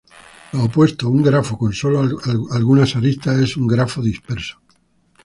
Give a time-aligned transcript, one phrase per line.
[0.53, 1.99] Lo opuesto, un grafo con solo
[2.59, 4.59] algunas aristas, es un grafo disperso.